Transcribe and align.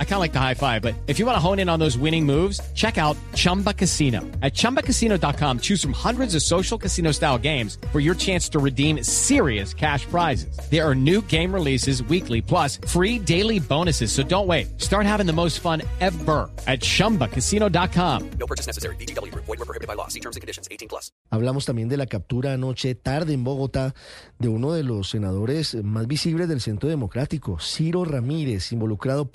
I 0.00 0.04
kind 0.04 0.14
of 0.14 0.20
like 0.20 0.32
the 0.32 0.40
high 0.40 0.54
five, 0.54 0.82
but 0.82 0.96
if 1.06 1.20
you 1.20 1.26
want 1.26 1.36
to 1.36 1.40
hone 1.40 1.60
in 1.60 1.68
on 1.68 1.78
those 1.78 1.96
winning 1.96 2.26
moves, 2.26 2.60
check 2.74 2.98
out 2.98 3.16
Chumba 3.34 3.72
Casino. 3.72 4.22
At 4.42 4.54
ChumbaCasino.com, 4.54 5.60
choose 5.60 5.80
from 5.80 5.92
hundreds 5.92 6.34
of 6.34 6.42
social 6.42 6.76
casino 6.76 7.12
style 7.12 7.38
games 7.38 7.78
for 7.92 8.00
your 8.00 8.16
chance 8.16 8.48
to 8.48 8.58
redeem 8.58 9.04
serious 9.04 9.72
cash 9.72 10.04
prizes. 10.06 10.58
There 10.68 10.84
are 10.84 10.96
new 10.96 11.22
game 11.22 11.54
releases 11.54 12.02
weekly, 12.02 12.42
plus 12.42 12.78
free 12.88 13.20
daily 13.20 13.60
bonuses. 13.60 14.10
So 14.10 14.24
don't 14.24 14.48
wait. 14.48 14.80
Start 14.80 15.06
having 15.06 15.26
the 15.26 15.32
most 15.32 15.60
fun 15.60 15.82
ever 16.00 16.50
at 16.66 16.80
ChumbaCasino.com. 16.80 18.30
No 18.40 18.46
purchase 18.48 18.66
necessary. 18.66 18.96
VGW. 18.96 19.32
Void 19.32 19.46
were 19.46 19.56
prohibited 19.58 19.86
by 19.86 19.94
law. 19.94 20.08
See 20.08 20.20
terms 20.20 20.34
and 20.34 20.40
conditions. 20.40 20.66
18 20.72 20.88
plus. 20.88 21.12
Hablamos 21.30 21.66
también 21.66 21.88
de 21.88 21.96
la 21.96 22.06
captura 22.06 22.54
anoche 22.54 22.94
tarde 22.94 23.34
en 23.34 23.44
Bogotá 23.44 23.94
de 24.38 24.48
uno 24.48 24.72
de 24.72 24.82
los 24.82 25.10
senadores 25.10 25.74
más 25.84 26.06
visibles 26.06 26.48
del 26.48 26.60
Centro 26.60 26.88
Democrático, 26.88 27.58
Ciro 27.60 28.04
Ramírez, 28.04 28.72
involucrado 28.72 29.30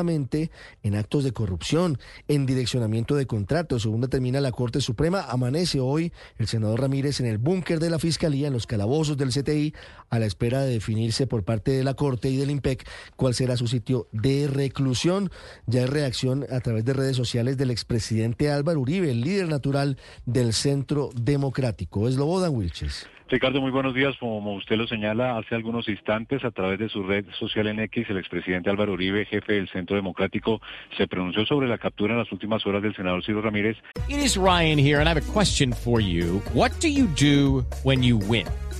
en 0.00 0.94
actos 0.94 1.22
de 1.22 1.32
corrupción, 1.32 1.98
en 2.26 2.46
direccionamiento 2.46 3.14
de 3.14 3.26
contratos. 3.26 3.82
Según 3.82 4.00
determina 4.00 4.40
la 4.40 4.50
Corte 4.50 4.80
Suprema, 4.80 5.26
amanece 5.28 5.80
hoy 5.80 6.12
el 6.38 6.46
senador 6.46 6.80
Ramírez 6.80 7.20
en 7.20 7.26
el 7.26 7.38
búnker 7.38 7.78
de 7.78 7.90
la 7.90 7.98
Fiscalía, 7.98 8.46
en 8.46 8.54
los 8.54 8.66
calabozos 8.66 9.18
del 9.18 9.30
CTI, 9.30 9.74
a 10.08 10.18
la 10.18 10.26
espera 10.26 10.62
de 10.62 10.72
definirse 10.72 11.26
por 11.26 11.44
parte 11.44 11.72
de 11.72 11.84
la 11.84 11.94
Corte 11.94 12.30
y 12.30 12.36
del 12.36 12.50
IMPEC 12.50 12.88
cuál 13.16 13.34
será 13.34 13.56
su 13.56 13.66
sitio 13.66 14.08
de 14.12 14.48
reclusión. 14.48 15.30
Ya 15.66 15.80
hay 15.80 15.86
reacción 15.86 16.46
a 16.50 16.60
través 16.60 16.84
de 16.84 16.94
redes 16.94 17.16
sociales 17.16 17.58
del 17.58 17.70
expresidente 17.70 18.50
Álvaro 18.50 18.80
Uribe, 18.80 19.10
el 19.10 19.20
líder 19.20 19.48
natural 19.48 19.98
del 20.24 20.54
Centro 20.54 21.10
Democrático. 21.14 22.08
Es 22.08 22.16
Lobodan 22.16 22.54
Wilches. 22.54 23.06
Ricardo, 23.32 23.62
muy 23.62 23.70
buenos 23.70 23.94
días. 23.94 24.14
Como 24.20 24.56
usted 24.56 24.76
lo 24.76 24.86
señala 24.86 25.38
hace 25.38 25.54
algunos 25.54 25.88
instantes, 25.88 26.44
a 26.44 26.50
través 26.50 26.78
de 26.78 26.90
su 26.90 27.02
red 27.02 27.24
social 27.38 27.66
en 27.66 27.80
X, 27.80 28.04
el 28.10 28.18
expresidente 28.18 28.68
Álvaro 28.68 28.92
Uribe, 28.92 29.24
jefe 29.24 29.54
del 29.54 29.70
Centro 29.70 29.96
Democrático, 29.96 30.60
se 30.98 31.08
pronunció 31.08 31.46
sobre 31.46 31.66
la 31.66 31.78
captura 31.78 32.12
en 32.12 32.18
las 32.18 32.30
últimas 32.30 32.66
horas 32.66 32.82
del 32.82 32.94
senador 32.94 33.24
Ciro 33.24 33.40
Ramírez. 33.40 33.78
It 34.10 34.36
Ryan 34.36 34.78
here, 34.78 35.00
and 35.00 35.08
I 35.08 35.14
have 35.14 35.16
a 35.16 35.32
question 35.32 35.72
for 35.72 35.98
you. 35.98 36.42
What 36.52 36.72
do 36.82 36.88
you? 36.88 37.08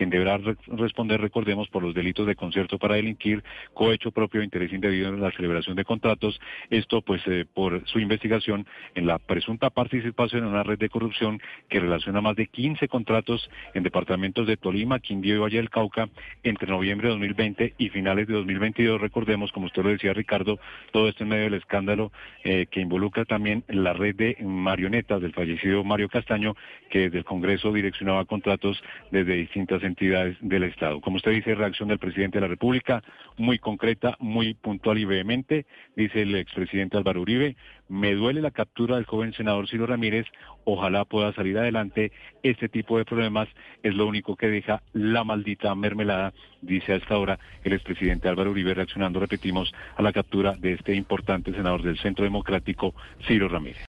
Quien 0.00 0.08
deberá 0.08 0.38
re 0.38 0.56
responder, 0.68 1.20
recordemos, 1.20 1.68
por 1.68 1.82
los 1.82 1.94
delitos 1.94 2.26
de 2.26 2.34
concierto 2.34 2.78
para 2.78 2.94
delinquir, 2.94 3.44
cohecho 3.74 4.12
propio, 4.12 4.42
interés 4.42 4.72
indebido 4.72 5.10
en 5.10 5.20
la 5.20 5.30
celebración 5.30 5.76
de 5.76 5.84
contratos. 5.84 6.40
Esto, 6.70 7.02
pues, 7.02 7.20
eh, 7.26 7.44
por 7.52 7.86
su 7.86 7.98
investigación 7.98 8.66
en 8.94 9.06
la 9.06 9.18
presunta 9.18 9.68
participación 9.68 10.44
en 10.44 10.48
una 10.48 10.62
red 10.62 10.78
de 10.78 10.88
corrupción 10.88 11.38
que 11.68 11.80
relaciona 11.80 12.22
más 12.22 12.34
de 12.34 12.46
15 12.46 12.88
contratos 12.88 13.50
en 13.74 13.82
departamentos 13.82 14.46
de 14.46 14.56
Tolima, 14.56 15.00
Quindío 15.00 15.34
y 15.34 15.38
Valle 15.38 15.58
del 15.58 15.68
Cauca 15.68 16.08
entre 16.44 16.70
noviembre 16.70 17.08
de 17.08 17.12
2020 17.16 17.74
y 17.76 17.90
finales 17.90 18.26
de 18.26 18.32
2022. 18.32 19.02
Recordemos, 19.02 19.52
como 19.52 19.66
usted 19.66 19.82
lo 19.82 19.90
decía, 19.90 20.14
Ricardo, 20.14 20.58
todo 20.92 21.10
esto 21.10 21.24
en 21.24 21.28
medio 21.28 21.44
del 21.44 21.60
escándalo 21.60 22.10
eh, 22.42 22.64
que 22.70 22.80
involucra 22.80 23.26
también 23.26 23.64
la 23.68 23.92
red 23.92 24.16
de 24.16 24.38
marionetas 24.40 25.20
del 25.20 25.34
fallecido 25.34 25.84
Mario 25.84 26.08
Castaño, 26.08 26.56
que 26.88 27.00
desde 27.00 27.18
el 27.18 27.24
Congreso 27.24 27.70
direccionaba 27.70 28.24
contratos 28.24 28.82
desde 29.10 29.34
distintas 29.34 29.82
entidades 29.90 30.36
del 30.40 30.64
Estado. 30.64 31.00
Como 31.00 31.16
usted 31.16 31.32
dice, 31.32 31.54
reacción 31.54 31.88
del 31.88 31.98
presidente 31.98 32.38
de 32.38 32.42
la 32.42 32.48
República, 32.48 33.02
muy 33.36 33.58
concreta, 33.58 34.16
muy 34.18 34.54
puntual 34.54 34.98
y 34.98 35.04
vehemente, 35.04 35.66
dice 35.96 36.22
el 36.22 36.34
expresidente 36.34 36.96
Álvaro 36.96 37.20
Uribe, 37.20 37.56
me 37.88 38.14
duele 38.14 38.40
la 38.40 38.50
captura 38.50 38.96
del 38.96 39.04
joven 39.04 39.32
senador 39.34 39.68
Ciro 39.68 39.86
Ramírez, 39.86 40.26
ojalá 40.64 41.04
pueda 41.04 41.32
salir 41.32 41.58
adelante, 41.58 42.12
este 42.42 42.68
tipo 42.68 42.96
de 42.98 43.04
problemas 43.04 43.48
es 43.82 43.94
lo 43.94 44.06
único 44.06 44.36
que 44.36 44.48
deja 44.48 44.82
la 44.92 45.24
maldita 45.24 45.74
mermelada, 45.74 46.32
dice 46.62 46.92
a 46.92 46.96
esta 46.96 47.18
hora 47.18 47.38
el 47.64 47.72
expresidente 47.72 48.28
Álvaro 48.28 48.52
Uribe 48.52 48.74
reaccionando, 48.74 49.20
repetimos, 49.20 49.72
a 49.96 50.02
la 50.02 50.12
captura 50.12 50.54
de 50.56 50.74
este 50.74 50.94
importante 50.94 51.52
senador 51.52 51.82
del 51.82 51.98
Centro 51.98 52.24
Democrático, 52.24 52.94
Ciro 53.26 53.48
Ramírez. 53.48 53.89